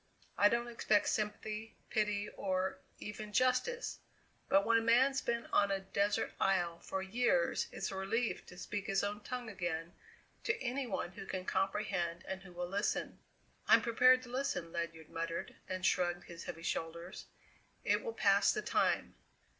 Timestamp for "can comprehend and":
11.27-12.41